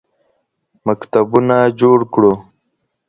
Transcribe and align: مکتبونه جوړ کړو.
مکتبونه 0.85 1.57
جوړ 1.79 1.99
کړو. 2.13 2.33